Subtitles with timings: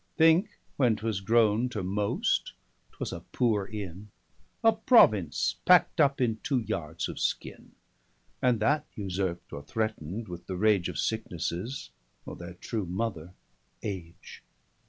[0.17, 4.09] Thinke, when'twas growne to most,'twas a poore Inne,
[4.61, 7.73] 175 A Province pack'd up in two yards of skinne,
[8.41, 11.91] And that usurp'd or threatned with the rage Of sicknesses,
[12.25, 13.35] or their true mother,
[13.83, 14.41] Age.